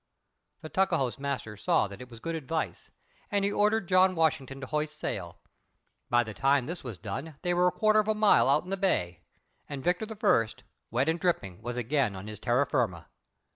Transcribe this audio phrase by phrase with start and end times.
[0.61, 2.89] The Tuckahoe's master saw that it was good advice,
[3.29, 5.37] and he ordered John Washington to hoist sail.
[6.09, 8.71] By the time this was done they were a quarter of a mile out in
[8.71, 9.21] the bay,
[9.69, 10.47] and Victor I.,
[10.89, 13.09] wet and dripping, was again on his terra firma.